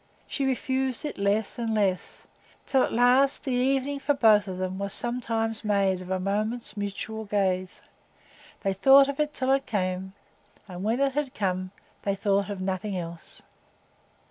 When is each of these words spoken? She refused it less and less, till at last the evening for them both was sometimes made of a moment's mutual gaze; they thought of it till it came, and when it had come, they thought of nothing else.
She 0.25 0.45
refused 0.47 1.05
it 1.05 1.19
less 1.19 1.59
and 1.59 1.75
less, 1.75 2.25
till 2.65 2.81
at 2.81 2.91
last 2.91 3.43
the 3.43 3.51
evening 3.51 3.99
for 3.99 4.15
them 4.15 4.19
both 4.57 4.79
was 4.79 4.93
sometimes 4.95 5.63
made 5.63 6.01
of 6.01 6.09
a 6.09 6.19
moment's 6.19 6.75
mutual 6.75 7.25
gaze; 7.25 7.83
they 8.63 8.73
thought 8.73 9.07
of 9.07 9.19
it 9.19 9.31
till 9.31 9.51
it 9.51 9.67
came, 9.67 10.13
and 10.67 10.83
when 10.83 10.99
it 11.01 11.13
had 11.13 11.35
come, 11.35 11.69
they 12.01 12.15
thought 12.15 12.49
of 12.49 12.59
nothing 12.61 12.97
else. 12.97 13.43